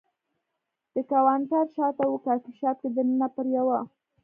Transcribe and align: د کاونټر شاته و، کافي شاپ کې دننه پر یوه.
د 0.93 0.95
کاونټر 1.09 1.65
شاته 1.75 2.03
و، 2.09 2.13
کافي 2.25 2.51
شاپ 2.59 2.77
کې 2.81 2.89
دننه 2.95 3.27
پر 3.35 3.45
یوه. 3.55 3.79